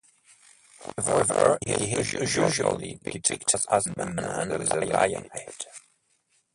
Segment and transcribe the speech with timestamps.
[0.97, 5.53] However, he is usually depicted as a man with a lion head.